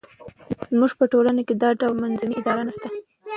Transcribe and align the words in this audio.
زموږ 0.73 0.91
په 0.99 1.05
ټولنه 1.11 1.41
کې 1.47 1.53
دا 1.55 1.69
ډول 1.79 1.95
منظمې 2.03 2.35
ادارې 2.39 2.63
نه 2.67 2.73
شته. 2.75 2.87